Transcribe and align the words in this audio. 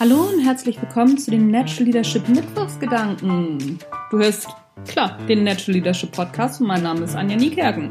Hallo 0.00 0.30
und 0.32 0.40
herzlich 0.40 0.80
willkommen 0.80 1.18
zu 1.18 1.30
den 1.30 1.50
Natural 1.50 1.84
Leadership 1.84 2.26
Mittwochsgedanken. 2.26 3.78
Du 4.10 4.16
hörst, 4.16 4.48
klar, 4.88 5.18
den 5.28 5.44
Natural 5.44 5.74
Leadership 5.74 6.12
Podcast 6.12 6.62
und 6.62 6.68
mein 6.68 6.82
Name 6.82 7.02
ist 7.02 7.14
Anja 7.14 7.36
Niekerken. 7.36 7.90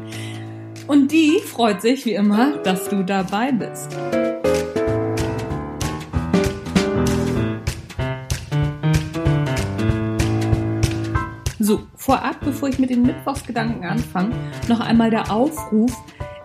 Und 0.88 1.12
die 1.12 1.38
freut 1.38 1.80
sich 1.80 2.04
wie 2.06 2.14
immer, 2.14 2.56
dass 2.64 2.88
du 2.88 3.04
dabei 3.04 3.52
bist. 3.52 3.96
So, 11.60 11.82
vorab, 11.94 12.40
bevor 12.40 12.70
ich 12.70 12.80
mit 12.80 12.90
den 12.90 13.02
Mittwochsgedanken 13.02 13.84
anfange, 13.84 14.34
noch 14.66 14.80
einmal 14.80 15.10
der 15.10 15.30
Aufruf, 15.30 15.96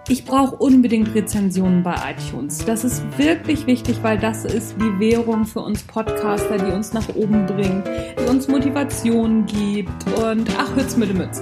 ich 0.07 0.23
brauche 0.23 0.55
unbedingt 0.57 1.15
Rezensionen 1.15 1.81
bei 1.81 1.95
iTunes. 2.11 2.63
Das 2.63 2.83
ist 2.83 3.03
wirklich 3.17 3.65
wichtig, 3.65 3.97
weil 4.03 4.19
das 4.19 4.45
ist 4.45 4.75
die 4.79 4.99
Währung 4.99 5.45
für 5.45 5.61
uns 5.61 5.81
Podcaster, 5.81 6.57
die 6.57 6.71
uns 6.71 6.93
nach 6.93 7.09
oben 7.15 7.45
bringt, 7.47 7.87
die 8.19 8.29
uns 8.29 8.47
Motivation 8.47 9.45
gibt 9.47 10.19
und 10.19 10.47
ach, 10.59 10.75
Hütz 10.75 10.95
mit 10.95 11.09
dem 11.09 11.17
Mütz. 11.17 11.41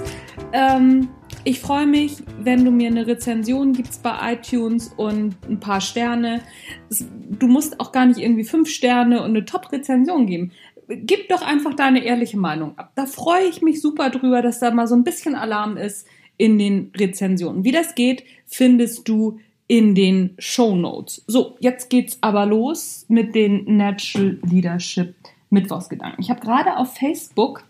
Ähm, 0.52 1.08
ich 1.44 1.60
freue 1.60 1.86
mich, 1.86 2.22
wenn 2.40 2.64
du 2.64 2.70
mir 2.70 2.88
eine 2.88 3.06
Rezension 3.06 3.74
gibst 3.74 4.02
bei 4.02 4.32
iTunes 4.32 4.94
und 4.96 5.36
ein 5.46 5.60
paar 5.60 5.82
Sterne. 5.82 6.40
Du 6.88 7.46
musst 7.48 7.80
auch 7.80 7.92
gar 7.92 8.06
nicht 8.06 8.18
irgendwie 8.18 8.44
fünf 8.44 8.70
Sterne 8.70 9.22
und 9.22 9.30
eine 9.30 9.44
Top-Rezension 9.44 10.26
geben. 10.26 10.52
Gib 10.88 11.28
doch 11.28 11.42
einfach 11.42 11.74
deine 11.74 12.02
ehrliche 12.02 12.38
Meinung 12.38 12.78
ab. 12.78 12.92
Da 12.94 13.04
freue 13.04 13.44
ich 13.44 13.60
mich 13.60 13.82
super 13.82 14.08
drüber, 14.08 14.40
dass 14.40 14.60
da 14.60 14.70
mal 14.70 14.86
so 14.86 14.94
ein 14.94 15.04
bisschen 15.04 15.34
Alarm 15.34 15.76
ist 15.76 16.06
in 16.36 16.58
den 16.58 16.90
Rezensionen. 16.96 17.64
Wie 17.64 17.72
das 17.72 17.94
geht, 17.94 18.24
findest 18.46 19.08
du 19.08 19.38
in 19.66 19.94
den 19.94 20.34
Show 20.38 20.76
Notes. 20.76 21.22
So, 21.26 21.56
jetzt 21.60 21.88
geht's 21.90 22.18
aber 22.20 22.46
los 22.46 23.06
mit 23.08 23.34
den 23.34 23.76
Natural 23.76 24.38
Leadership 24.42 25.14
Mittwochsgedanken. 25.50 26.22
Ich 26.22 26.30
habe 26.30 26.40
gerade 26.40 26.76
auf 26.76 26.94
Facebook 26.94 27.64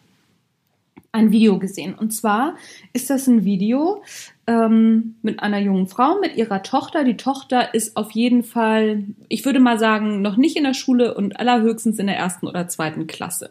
ein 1.15 1.31
Video 1.31 1.59
gesehen. 1.61 1.95
Und 1.95 2.11
zwar 2.13 2.57
ist 2.93 3.09
das 3.09 3.29
ein 3.29 3.45
Video 3.45 4.03
ähm, 4.49 5.15
mit 5.23 5.41
einer 5.41 5.61
jungen 5.61 5.87
Frau, 5.87 6.19
mit 6.21 6.37
ihrer 6.37 6.63
Tochter. 6.65 7.05
Die 7.05 7.17
Tochter 7.17 7.73
ist 7.73 7.97
auf 7.97 8.11
jeden 8.11 8.43
Fall, 8.43 9.05
ich 9.29 9.45
würde 9.45 9.61
mal 9.61 9.79
sagen, 9.79 10.23
noch 10.23 10.37
nicht 10.37 10.57
in 10.57 10.65
der 10.65 10.75
Schule 10.75 11.15
und 11.15 11.39
allerhöchstens 11.39 12.01
in 12.01 12.09
der 12.09 12.17
ersten 12.17 12.49
oder 12.49 12.67
zweiten 12.67 13.07
Klasse. 13.07 13.51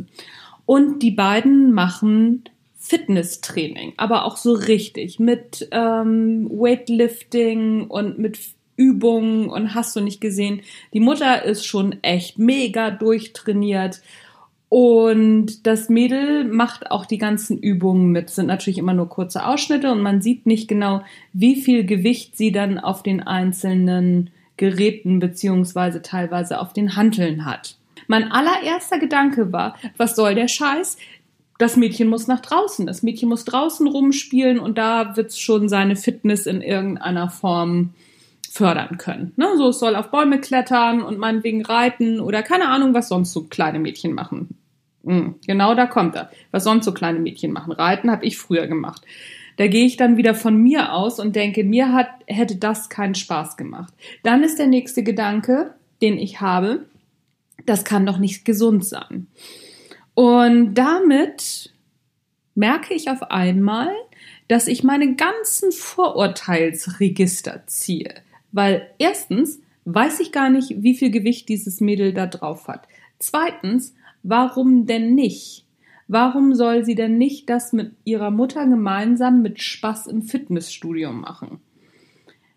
Und 0.65 0.99
die 0.99 1.11
beiden 1.11 1.71
machen 1.71 2.43
Fitnesstraining, 2.83 3.93
aber 3.95 4.25
auch 4.25 4.35
so 4.35 4.51
richtig 4.51 5.17
mit 5.17 5.69
ähm, 5.71 6.49
Weightlifting 6.49 7.87
und 7.87 8.19
mit 8.19 8.37
Übungen 8.75 9.49
und 9.49 9.73
hast 9.73 9.95
du 9.95 10.01
nicht 10.01 10.19
gesehen. 10.19 10.61
Die 10.93 10.99
Mutter 10.99 11.43
ist 11.45 11.65
schon 11.65 12.03
echt 12.03 12.39
mega 12.39 12.91
durchtrainiert 12.91 14.01
und 14.67 15.65
das 15.65 15.87
Mädel 15.87 16.43
macht 16.43 16.91
auch 16.91 17.05
die 17.05 17.17
ganzen 17.17 17.57
Übungen 17.57 18.11
mit, 18.11 18.29
sind 18.29 18.47
natürlich 18.47 18.79
immer 18.79 18.93
nur 18.93 19.07
kurze 19.07 19.45
Ausschnitte 19.45 19.89
und 19.89 20.01
man 20.01 20.21
sieht 20.21 20.45
nicht 20.45 20.67
genau, 20.67 21.03
wie 21.31 21.55
viel 21.55 21.85
Gewicht 21.85 22.35
sie 22.35 22.51
dann 22.51 22.79
auf 22.79 23.01
den 23.01 23.21
einzelnen 23.21 24.29
Geräten 24.57 25.19
beziehungsweise 25.19 26.01
teilweise 26.01 26.59
auf 26.59 26.73
den 26.73 26.97
Hanteln 26.97 27.45
hat. 27.45 27.77
Mein 28.07 28.29
allererster 28.29 28.99
Gedanke 28.99 29.53
war, 29.53 29.77
was 29.95 30.17
soll 30.17 30.35
der 30.35 30.49
Scheiß? 30.49 30.97
Das 31.63 31.77
Mädchen 31.77 32.09
muss 32.09 32.27
nach 32.27 32.41
draußen. 32.41 32.85
Das 32.85 33.03
Mädchen 33.03 33.29
muss 33.29 33.45
draußen 33.45 33.87
rumspielen 33.87 34.59
und 34.59 34.77
da 34.77 35.15
wird 35.15 35.29
es 35.31 35.39
schon 35.39 35.69
seine 35.69 35.95
Fitness 35.95 36.45
in 36.45 36.61
irgendeiner 36.61 37.29
Form 37.29 37.93
fördern 38.51 38.97
können. 38.97 39.31
Ne? 39.37 39.47
So, 39.55 39.69
es 39.69 39.79
soll 39.79 39.95
auf 39.95 40.11
Bäume 40.11 40.41
klettern 40.41 41.01
und 41.01 41.17
meinetwegen 41.17 41.65
reiten 41.65 42.19
oder 42.19 42.43
keine 42.43 42.67
Ahnung, 42.67 42.93
was 42.93 43.07
sonst 43.07 43.31
so 43.31 43.45
kleine 43.45 43.79
Mädchen 43.79 44.13
machen. 44.13 44.57
Mhm, 45.03 45.35
genau 45.47 45.73
da 45.73 45.85
kommt 45.85 46.15
er. 46.15 46.29
Was 46.51 46.65
sonst 46.65 46.83
so 46.83 46.93
kleine 46.93 47.19
Mädchen 47.19 47.53
machen. 47.53 47.71
Reiten 47.71 48.11
habe 48.11 48.25
ich 48.25 48.37
früher 48.37 48.67
gemacht. 48.67 49.01
Da 49.55 49.67
gehe 49.67 49.85
ich 49.85 49.95
dann 49.95 50.17
wieder 50.17 50.35
von 50.35 50.57
mir 50.57 50.91
aus 50.91 51.17
und 51.17 51.33
denke, 51.33 51.63
mir 51.63 51.93
hat, 51.93 52.09
hätte 52.27 52.57
das 52.57 52.89
keinen 52.89 53.15
Spaß 53.15 53.55
gemacht. 53.55 53.93
Dann 54.23 54.43
ist 54.43 54.59
der 54.59 54.67
nächste 54.67 55.01
Gedanke, 55.01 55.75
den 56.01 56.17
ich 56.17 56.41
habe, 56.41 56.87
das 57.65 57.85
kann 57.85 58.05
doch 58.05 58.17
nicht 58.17 58.43
gesund 58.43 58.83
sein. 58.83 59.27
Und 60.13 60.75
damit 60.75 61.73
merke 62.55 62.93
ich 62.93 63.09
auf 63.09 63.23
einmal, 63.31 63.89
dass 64.47 64.67
ich 64.67 64.83
meine 64.83 65.15
ganzen 65.15 65.71
Vorurteilsregister 65.71 67.63
ziehe. 67.65 68.13
Weil 68.51 68.89
erstens 68.99 69.59
weiß 69.85 70.19
ich 70.19 70.31
gar 70.31 70.49
nicht, 70.49 70.83
wie 70.83 70.95
viel 70.95 71.11
Gewicht 71.11 71.49
dieses 71.49 71.81
Mädel 71.81 72.13
da 72.13 72.27
drauf 72.27 72.67
hat. 72.67 72.87
Zweitens, 73.19 73.95
warum 74.21 74.85
denn 74.85 75.15
nicht? 75.15 75.65
Warum 76.07 76.53
soll 76.53 76.85
sie 76.85 76.95
denn 76.95 77.17
nicht 77.17 77.49
das 77.49 77.73
mit 77.73 77.93
ihrer 78.03 78.29
Mutter 78.29 78.67
gemeinsam 78.67 79.41
mit 79.41 79.61
Spaß 79.61 80.07
im 80.07 80.21
Fitnessstudio 80.21 81.11
machen? 81.11 81.59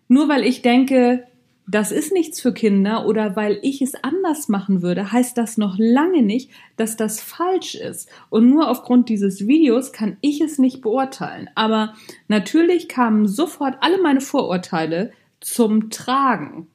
Nur 0.07 0.29
weil 0.29 0.43
ich 0.43 0.61
denke, 0.61 1.25
das 1.67 1.91
ist 1.91 2.13
nichts 2.13 2.39
für 2.39 2.53
Kinder 2.53 3.05
oder 3.05 3.35
weil 3.35 3.59
ich 3.61 3.81
es 3.81 3.93
anders 4.01 4.47
machen 4.47 4.81
würde, 4.81 5.11
heißt 5.11 5.37
das 5.37 5.57
noch 5.57 5.75
lange 5.77 6.21
nicht, 6.21 6.49
dass 6.77 6.95
das 6.95 7.19
falsch 7.19 7.75
ist. 7.75 8.09
Und 8.29 8.49
nur 8.49 8.69
aufgrund 8.69 9.09
dieses 9.09 9.47
Videos 9.47 9.91
kann 9.91 10.15
ich 10.21 10.39
es 10.39 10.59
nicht 10.59 10.81
beurteilen. 10.81 11.49
Aber 11.55 11.93
natürlich 12.29 12.87
kamen 12.87 13.27
sofort 13.27 13.75
alle 13.81 14.01
meine 14.01 14.21
Vorurteile 14.21 15.11
zum 15.41 15.89
Tragen. 15.89 16.67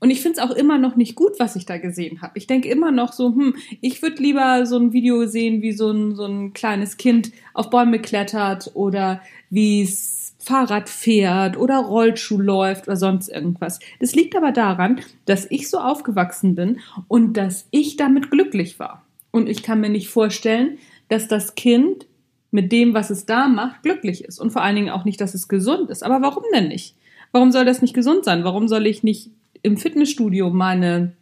Und 0.00 0.10
ich 0.10 0.20
finde 0.20 0.40
es 0.40 0.44
auch 0.44 0.50
immer 0.50 0.78
noch 0.78 0.96
nicht 0.96 1.14
gut, 1.14 1.34
was 1.38 1.54
ich 1.54 1.64
da 1.64 1.78
gesehen 1.78 2.22
habe. 2.22 2.36
Ich 2.36 2.48
denke 2.48 2.68
immer 2.68 2.90
noch 2.90 3.12
so, 3.12 3.28
hm, 3.28 3.54
ich 3.80 4.02
würde 4.02 4.20
lieber 4.20 4.66
so 4.66 4.76
ein 4.76 4.92
Video 4.92 5.26
sehen, 5.26 5.62
wie 5.62 5.72
so 5.72 5.92
ein, 5.92 6.16
so 6.16 6.24
ein 6.24 6.52
kleines 6.52 6.96
Kind 6.96 7.30
auf 7.54 7.70
Bäume 7.70 8.00
klettert 8.00 8.72
oder 8.74 9.22
wie 9.48 9.82
es 9.82 10.21
Fahrrad 10.42 10.88
fährt 10.88 11.56
oder 11.56 11.78
Rollschuh 11.78 12.40
läuft 12.40 12.88
oder 12.88 12.96
sonst 12.96 13.28
irgendwas. 13.28 13.78
Das 14.00 14.14
liegt 14.14 14.36
aber 14.36 14.50
daran, 14.50 15.00
dass 15.24 15.46
ich 15.48 15.70
so 15.70 15.78
aufgewachsen 15.78 16.56
bin 16.56 16.80
und 17.06 17.36
dass 17.36 17.68
ich 17.70 17.96
damit 17.96 18.30
glücklich 18.30 18.80
war. 18.80 19.06
Und 19.30 19.48
ich 19.48 19.62
kann 19.62 19.80
mir 19.80 19.88
nicht 19.88 20.08
vorstellen, 20.08 20.78
dass 21.08 21.28
das 21.28 21.54
Kind 21.54 22.06
mit 22.50 22.72
dem, 22.72 22.92
was 22.92 23.10
es 23.10 23.24
da 23.24 23.46
macht, 23.46 23.82
glücklich 23.82 24.24
ist. 24.24 24.40
Und 24.40 24.50
vor 24.50 24.62
allen 24.62 24.76
Dingen 24.76 24.90
auch 24.90 25.04
nicht, 25.04 25.20
dass 25.20 25.34
es 25.34 25.46
gesund 25.46 25.90
ist. 25.90 26.02
Aber 26.02 26.20
warum 26.22 26.42
denn 26.52 26.68
nicht? 26.68 26.96
Warum 27.30 27.52
soll 27.52 27.64
das 27.64 27.80
nicht 27.80 27.94
gesund 27.94 28.24
sein? 28.24 28.44
Warum 28.44 28.66
soll 28.66 28.86
ich 28.86 29.02
nicht 29.02 29.30
im 29.62 29.76
Fitnessstudio 29.76 30.50
meine, 30.50 31.12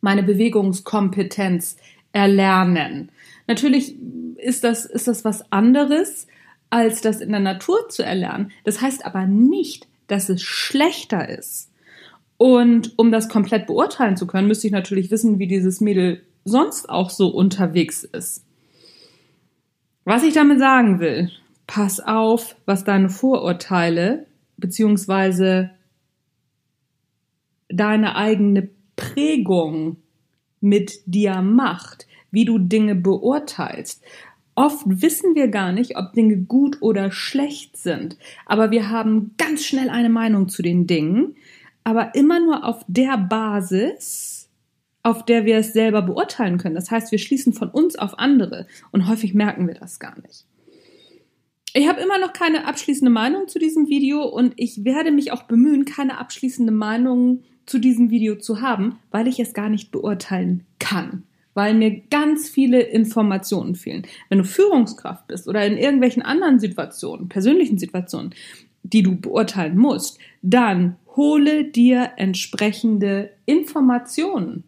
meine 0.00 0.22
Bewegungskompetenz 0.22 1.76
erlernen? 2.12 3.10
Natürlich 3.48 3.96
ist 4.36 4.62
das, 4.62 4.86
ist 4.86 5.08
das 5.08 5.24
was 5.24 5.50
anderes, 5.50 6.28
als 6.70 7.00
das 7.00 7.20
in 7.20 7.30
der 7.30 7.40
Natur 7.40 7.88
zu 7.88 8.04
erlernen. 8.04 8.52
Das 8.64 8.80
heißt 8.80 9.04
aber 9.04 9.26
nicht, 9.26 9.88
dass 10.06 10.28
es 10.28 10.42
schlechter 10.42 11.28
ist. 11.28 11.70
Und 12.36 12.94
um 12.96 13.12
das 13.12 13.28
komplett 13.28 13.66
beurteilen 13.66 14.16
zu 14.16 14.26
können, 14.26 14.48
müsste 14.48 14.66
ich 14.66 14.72
natürlich 14.72 15.10
wissen, 15.10 15.38
wie 15.38 15.46
dieses 15.46 15.80
Mädel 15.80 16.22
sonst 16.44 16.88
auch 16.88 17.10
so 17.10 17.28
unterwegs 17.28 18.02
ist. 18.02 18.44
Was 20.04 20.22
ich 20.22 20.32
damit 20.32 20.58
sagen 20.58 21.00
will, 21.00 21.30
pass 21.66 22.00
auf, 22.00 22.56
was 22.64 22.84
deine 22.84 23.10
Vorurteile 23.10 24.26
beziehungsweise 24.56 25.70
deine 27.68 28.16
eigene 28.16 28.70
Prägung 28.96 29.96
mit 30.60 31.00
dir 31.06 31.42
macht, 31.42 32.06
wie 32.30 32.44
du 32.44 32.58
Dinge 32.58 32.94
beurteilst. 32.94 34.02
Oft 34.54 34.84
wissen 34.86 35.34
wir 35.34 35.48
gar 35.48 35.72
nicht, 35.72 35.96
ob 35.96 36.12
Dinge 36.12 36.36
gut 36.36 36.78
oder 36.80 37.10
schlecht 37.10 37.76
sind, 37.76 38.18
aber 38.46 38.70
wir 38.70 38.90
haben 38.90 39.34
ganz 39.38 39.64
schnell 39.64 39.88
eine 39.88 40.10
Meinung 40.10 40.48
zu 40.48 40.62
den 40.62 40.86
Dingen, 40.86 41.36
aber 41.84 42.14
immer 42.14 42.40
nur 42.40 42.64
auf 42.64 42.84
der 42.88 43.16
Basis, 43.16 44.50
auf 45.02 45.24
der 45.24 45.46
wir 45.46 45.56
es 45.56 45.72
selber 45.72 46.02
beurteilen 46.02 46.58
können. 46.58 46.74
Das 46.74 46.90
heißt, 46.90 47.10
wir 47.10 47.18
schließen 47.18 47.52
von 47.52 47.70
uns 47.70 47.96
auf 47.96 48.18
andere. 48.18 48.66
Und 48.90 49.08
häufig 49.08 49.32
merken 49.32 49.66
wir 49.66 49.74
das 49.74 49.98
gar 49.98 50.20
nicht. 50.20 50.44
Ich 51.72 51.88
habe 51.88 52.00
immer 52.00 52.18
noch 52.18 52.32
keine 52.34 52.66
abschließende 52.66 53.10
Meinung 53.10 53.48
zu 53.48 53.58
diesem 53.58 53.88
Video. 53.88 54.22
Und 54.24 54.52
ich 54.56 54.84
werde 54.84 55.10
mich 55.10 55.32
auch 55.32 55.44
bemühen, 55.44 55.86
keine 55.86 56.18
abschließende 56.18 56.72
Meinung 56.72 57.44
zu 57.64 57.78
diesem 57.78 58.10
Video 58.10 58.36
zu 58.36 58.60
haben, 58.60 58.98
weil 59.10 59.26
ich 59.26 59.40
es 59.40 59.54
gar 59.54 59.70
nicht 59.70 59.90
beurteilen 59.90 60.66
kann 60.78 61.22
weil 61.54 61.74
mir 61.74 62.02
ganz 62.10 62.48
viele 62.48 62.80
Informationen 62.80 63.74
fehlen. 63.74 64.06
Wenn 64.28 64.38
du 64.38 64.44
Führungskraft 64.44 65.26
bist 65.26 65.48
oder 65.48 65.64
in 65.66 65.76
irgendwelchen 65.76 66.22
anderen 66.22 66.60
Situationen, 66.60 67.28
persönlichen 67.28 67.78
Situationen, 67.78 68.34
die 68.82 69.02
du 69.02 69.16
beurteilen 69.16 69.76
musst, 69.76 70.18
dann 70.42 70.96
hole 71.16 71.64
dir 71.64 72.12
entsprechende 72.16 73.30
Informationen. 73.46 74.64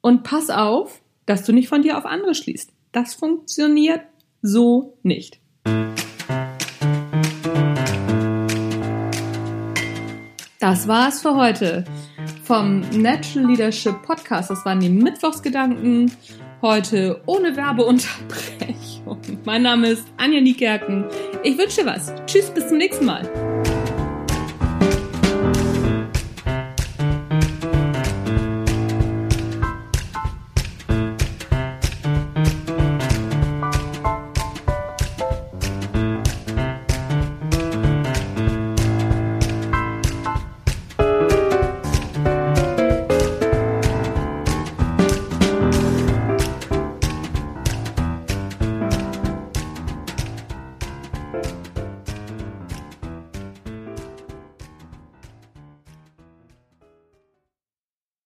Und 0.00 0.22
pass 0.24 0.50
auf, 0.50 1.00
dass 1.26 1.44
du 1.44 1.52
nicht 1.52 1.68
von 1.68 1.82
dir 1.82 1.96
auf 1.96 2.06
andere 2.06 2.34
schließt. 2.34 2.72
Das 2.92 3.14
funktioniert 3.14 4.02
so 4.42 4.96
nicht. 5.02 5.38
Das 10.58 10.88
war's 10.88 11.22
für 11.22 11.36
heute 11.36 11.84
vom 12.50 12.80
Natural 13.00 13.46
Leadership 13.46 14.02
Podcast. 14.02 14.50
Das 14.50 14.64
waren 14.64 14.80
die 14.80 14.88
Mittwochsgedanken. 14.88 16.10
Heute 16.60 17.20
ohne 17.26 17.56
Werbeunterbrechung. 17.56 19.20
Mein 19.44 19.62
Name 19.62 19.90
ist 19.90 20.04
Anja 20.16 20.40
Niekerken. 20.40 21.04
Ich 21.44 21.56
wünsche 21.56 21.82
dir 21.82 21.86
was. 21.86 22.12
Tschüss, 22.26 22.50
bis 22.50 22.66
zum 22.66 22.78
nächsten 22.78 23.06
Mal. 23.06 23.49